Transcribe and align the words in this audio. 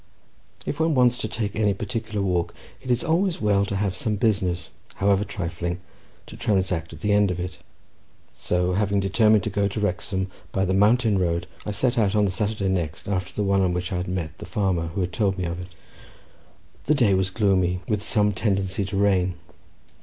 If 0.65 0.79
one 0.79 0.95
wants 0.95 1.19
to 1.19 1.27
take 1.27 1.55
any 1.55 1.75
particular 1.75 2.23
walk, 2.23 2.55
it 2.81 2.89
is 2.89 3.03
always 3.03 3.39
well 3.39 3.67
to 3.67 3.75
have 3.75 3.95
some 3.95 4.15
business, 4.15 4.71
however 4.95 5.23
trifling, 5.23 5.79
to 6.25 6.35
transact 6.35 6.91
at 6.91 7.01
the 7.01 7.13
end 7.13 7.29
of 7.29 7.39
it; 7.39 7.59
so 8.33 8.73
having 8.73 8.99
determined 8.99 9.43
to 9.43 9.51
go 9.51 9.67
to 9.67 9.79
Wrexham 9.79 10.31
by 10.51 10.65
the 10.65 10.73
mountain 10.73 11.19
road, 11.19 11.45
I 11.67 11.71
set 11.71 11.99
out 11.99 12.15
on 12.15 12.25
the 12.25 12.31
Saturday 12.31 12.67
next 12.69 13.07
after 13.07 13.33
the 13.35 13.43
one 13.43 13.61
on 13.61 13.75
which 13.75 13.91
I 13.93 13.97
had 13.97 14.07
met 14.07 14.35
the 14.39 14.47
farmer 14.47 14.87
who 14.87 15.01
had 15.01 15.13
told 15.13 15.37
me 15.37 15.43
of 15.45 15.59
it. 15.59 15.67
The 16.85 16.95
day 16.95 17.13
was 17.13 17.29
gloomy, 17.29 17.81
with 17.87 18.01
some 18.01 18.33
tendency 18.33 18.83
to 18.85 18.97
rain. 18.97 19.35